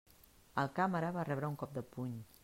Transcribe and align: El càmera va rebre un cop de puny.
El 0.61 0.71
càmera 0.79 1.11
va 1.17 1.25
rebre 1.29 1.51
un 1.53 1.59
cop 1.65 1.77
de 1.77 1.85
puny. 1.93 2.17